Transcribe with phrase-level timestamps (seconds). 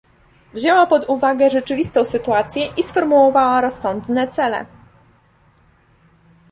[0.53, 4.65] Wzięła pod uwagę rzeczywistą sytuację i sformułowała rozsądne cele